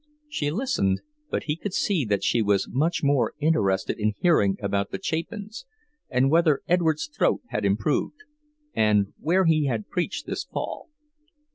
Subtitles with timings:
[0.27, 4.89] She listened, but he could see that she was much more interested in hearing about
[4.89, 5.67] the Chapins,
[6.09, 8.23] and whether Edward's throat had improved,
[8.73, 10.89] and where he had preached this fall.